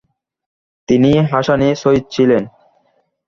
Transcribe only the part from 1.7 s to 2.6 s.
সৈয়দ ছিলেন।